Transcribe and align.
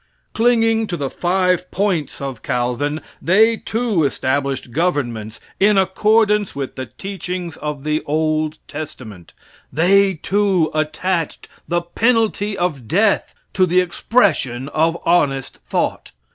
Clinging 0.33 0.87
to 0.87 0.97
the 0.97 1.11
five 1.11 1.69
points 1.69 2.19
of 2.21 2.41
Calvin, 2.41 3.01
they, 3.21 3.55
too, 3.55 4.03
established 4.03 4.71
governments 4.71 5.39
in 5.59 5.77
accordance 5.77 6.55
with 6.55 6.73
the 6.73 6.87
teachings 6.87 7.55
of 7.57 7.83
the 7.83 8.01
old 8.07 8.57
testament. 8.67 9.33
They, 9.71 10.15
too, 10.15 10.71
attached 10.73 11.47
the 11.67 11.81
penalty 11.83 12.57
of 12.57 12.87
death 12.87 13.35
to 13.53 13.67
the 13.67 13.79
expression 13.79 14.69
of 14.69 14.97
honest 15.05 15.57
thought. 15.57 16.13